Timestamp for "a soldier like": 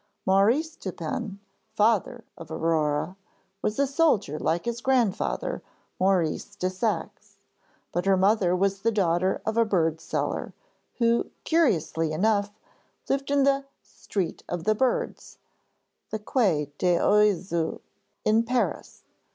3.77-4.65